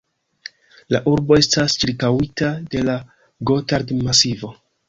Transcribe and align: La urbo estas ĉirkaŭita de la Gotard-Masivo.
La 0.95 1.01
urbo 1.11 1.37
estas 1.41 1.77
ĉirkaŭita 1.83 2.49
de 2.73 2.83
la 2.89 2.99
Gotard-Masivo. 3.51 4.55